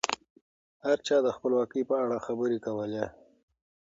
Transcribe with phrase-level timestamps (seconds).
[0.85, 3.05] هر چا د خپلواکۍ په اړه خبرې کولې.